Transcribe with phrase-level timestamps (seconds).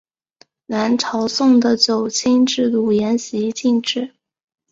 [0.65, 4.15] 南朝宋的九卿制度沿袭晋制。